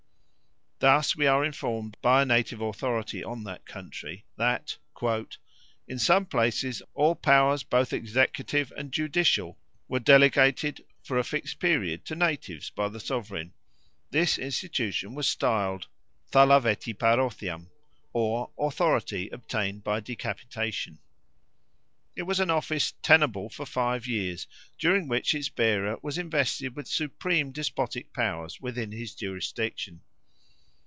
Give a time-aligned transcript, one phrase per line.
[0.83, 4.79] Thus we are informed by a native authority on that country that
[5.87, 12.03] "in some places all powers both executive and judicial were delegated for a fixed period
[12.05, 13.53] to natives by the sovereign.
[14.09, 15.87] This institution was styled
[16.31, 17.69] Thalavettiparothiam
[18.11, 20.97] or authority obtained by decapitation....
[22.15, 24.47] It was an office tenable for five years
[24.79, 30.01] during which its bearer was invested with supreme despotic powers within his jurisdiction.